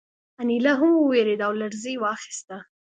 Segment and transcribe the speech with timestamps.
[0.41, 2.57] انیلا هم وورېده او لړزې واخیسته